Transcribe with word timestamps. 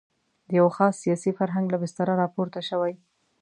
د 0.47 0.49
یوه 0.59 0.71
خاص 0.77 0.95
سیاسي 1.03 1.31
فرهنګ 1.39 1.65
له 1.71 1.77
بستره 1.81 2.13
راپورته 2.21 2.59
شوې. 2.69 2.93